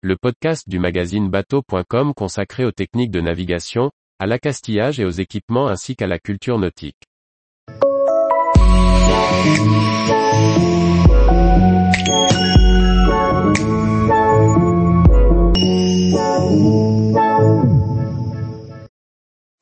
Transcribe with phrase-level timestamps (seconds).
[0.00, 5.66] le podcast du magazine bateau.com consacré aux techniques de navigation, à l'accastillage et aux équipements
[5.66, 7.02] ainsi qu'à la culture nautique.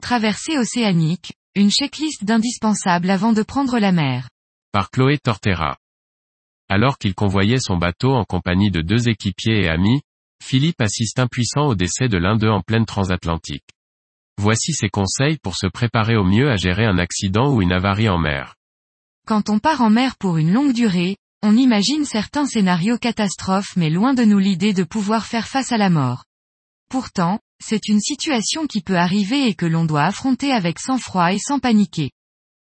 [0.03, 4.29] Traversée océanique, une checklist d'indispensables avant de prendre la mer.
[4.71, 5.79] Par Chloé Tortera.
[6.69, 10.03] Alors qu'il convoyait son bateau en compagnie de deux équipiers et amis,
[10.49, 13.67] Philippe assiste impuissant au décès de l'un d'eux en pleine transatlantique.
[14.41, 18.09] Voici ses conseils pour se préparer au mieux à gérer un accident ou une avarie
[18.09, 18.55] en mer.
[19.27, 23.91] Quand on part en mer pour une longue durée, on imagine certains scénarios catastrophes mais
[23.91, 26.25] loin de nous l'idée de pouvoir faire face à la mort.
[26.89, 31.41] Pourtant, c'est une situation qui peut arriver et que l'on doit affronter avec sang-froid et
[31.41, 32.13] sans paniquer.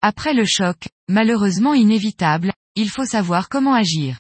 [0.01, 4.17] Après le choc, malheureusement inévitable, il faut savoir comment agir.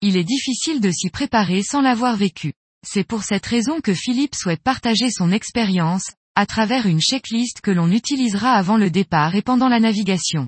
[0.00, 2.52] Il est difficile de s'y préparer sans l'avoir vécu.
[2.86, 7.72] C'est pour cette raison que Philippe souhaite partager son expérience, à travers une checklist que
[7.72, 10.46] l'on utilisera avant le départ et pendant la navigation.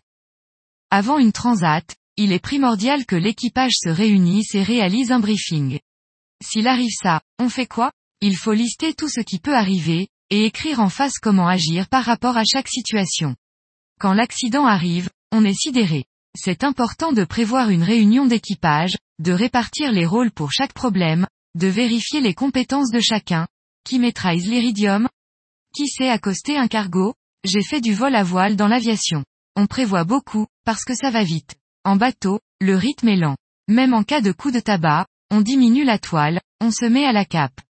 [0.90, 5.80] Avant une transat, il est primordial que l'équipage se réunisse et réalise un briefing.
[6.44, 7.90] S'il arrive ça, on fait quoi?
[8.20, 12.04] Il faut lister tout ce qui peut arriver, et écrire en face comment agir par
[12.04, 13.34] rapport à chaque situation.
[13.98, 16.04] Quand l'accident arrive, on est sidéré.
[16.36, 21.68] C'est important de prévoir une réunion d'équipage, de répartir les rôles pour chaque problème, de
[21.68, 23.46] vérifier les compétences de chacun.
[23.84, 25.08] Qui maîtrise l'iridium?
[25.76, 27.14] Qui sait accoster un cargo?
[27.44, 29.22] J'ai fait du vol à voile dans l'aviation.
[29.56, 31.54] On prévoit beaucoup, parce que ça va vite.
[31.84, 33.36] En bateau, le rythme est lent.
[33.68, 37.12] Même en cas de coup de tabac, on diminue la toile, on se met à
[37.12, 37.60] la cape.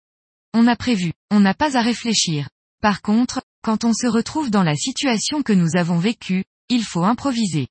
[0.55, 2.49] On a prévu, on n'a pas à réfléchir.
[2.81, 7.05] Par contre, quand on se retrouve dans la situation que nous avons vécue, il faut
[7.05, 7.69] improviser.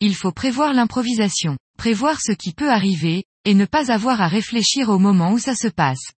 [0.00, 4.88] Il faut prévoir l'improvisation, prévoir ce qui peut arriver, et ne pas avoir à réfléchir
[4.88, 6.12] au moment où ça se passe.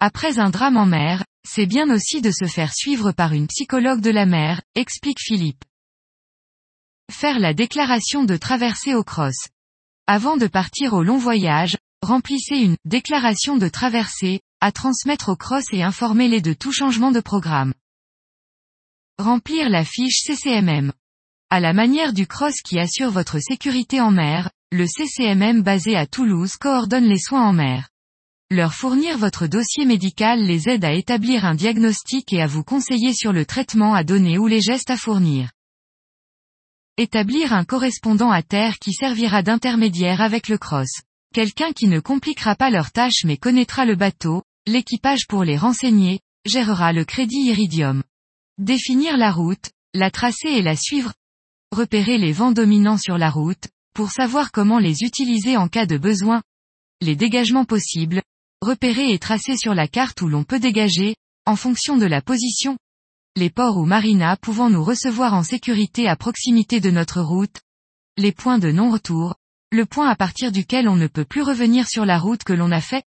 [0.00, 4.02] Après un drame en mer, c'est bien aussi de se faire suivre par une psychologue
[4.02, 5.64] de la mer, explique Philippe.
[7.10, 9.48] Faire la déclaration de traversée au cross.
[10.06, 15.64] Avant de partir au long voyage, remplissez une déclaration de traversée, à transmettre au cross
[15.72, 17.72] et informez-les de tout changement de programme.
[19.16, 20.92] Remplir la fiche CCMM.
[21.48, 26.06] À la manière du cross qui assure votre sécurité en mer, le CCMM basé à
[26.06, 27.88] Toulouse coordonne les soins en mer.
[28.50, 33.14] Leur fournir votre dossier médical les aide à établir un diagnostic et à vous conseiller
[33.14, 35.52] sur le traitement à donner ou les gestes à fournir.
[36.98, 41.00] Établir un correspondant à terre qui servira d'intermédiaire avec le cross.
[41.32, 46.20] Quelqu'un qui ne compliquera pas leur tâche mais connaîtra le bateau, l'équipage pour les renseigner,
[46.44, 48.02] gérera le crédit Iridium.
[48.58, 51.14] Définir la route, la tracer et la suivre.
[51.74, 55.98] Repérer les vents dominants sur la route, pour savoir comment les utiliser en cas de
[55.98, 56.40] besoin.
[57.00, 58.22] Les dégagements possibles.
[58.60, 61.16] Repérer et tracer sur la carte où l'on peut dégager,
[61.46, 62.78] en fonction de la position.
[63.34, 67.56] Les ports ou marinas pouvant nous recevoir en sécurité à proximité de notre route.
[68.16, 69.34] Les points de non-retour.
[69.72, 72.70] Le point à partir duquel on ne peut plus revenir sur la route que l'on
[72.70, 73.02] a fait.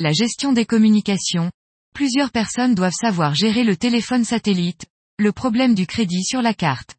[0.00, 1.50] La gestion des communications,
[1.94, 4.84] plusieurs personnes doivent savoir gérer le téléphone satellite,
[5.18, 6.94] le problème du crédit sur la carte.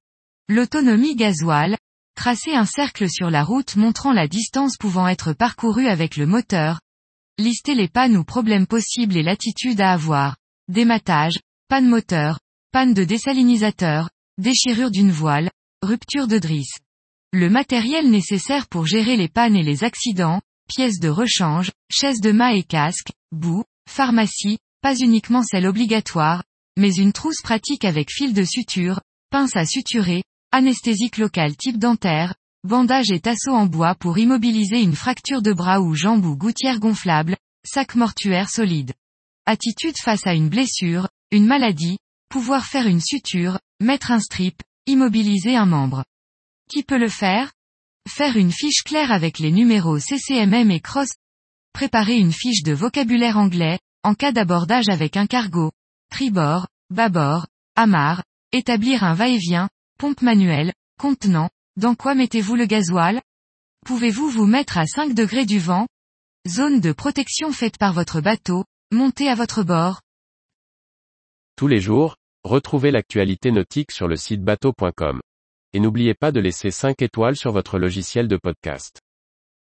[0.49, 1.77] L'autonomie gasoil,
[2.17, 6.81] tracer un cercle sur la route montrant la distance pouvant être parcourue avec le moteur,
[7.37, 10.35] lister les pannes ou problèmes possibles et l'attitude à avoir,
[10.67, 11.39] dématage,
[11.69, 12.39] panne moteur,
[12.71, 15.51] panne de désalinisateur, déchirure d'une voile,
[15.83, 16.79] rupture de drisse.
[17.33, 22.31] Le matériel nécessaire pour gérer les pannes et les accidents, pièces de rechange, chaises de
[22.31, 26.43] mât et casque, boue, pharmacie, pas uniquement celle obligatoire,
[26.77, 32.35] mais une trousse pratique avec fil de suture, pince à suturer, anesthésique locale type dentaire,
[32.63, 36.79] bandage et tasseau en bois pour immobiliser une fracture de bras ou jambe ou gouttière
[36.79, 38.93] gonflable, sac mortuaire solide.
[39.45, 41.97] Attitude face à une blessure, une maladie,
[42.29, 46.03] pouvoir faire une suture, mettre un strip, immobiliser un membre.
[46.69, 47.51] Qui peut le faire?
[48.09, 51.11] Faire une fiche claire avec les numéros CCMM et CROSS.
[51.73, 55.71] Préparer une fiche de vocabulaire anglais, en cas d'abordage avec un cargo,
[56.09, 63.21] tribord, bâbord, amarre, établir un va-et-vient, pompe manuelle, contenant, dans quoi mettez-vous le gasoil?
[63.85, 65.87] Pouvez-vous vous mettre à 5 degrés du vent?
[66.47, 70.01] Zone de protection faite par votre bateau, montez à votre bord.
[71.55, 75.19] Tous les jours, retrouvez l'actualité nautique sur le site bateau.com.
[75.73, 79.01] Et n'oubliez pas de laisser 5 étoiles sur votre logiciel de podcast.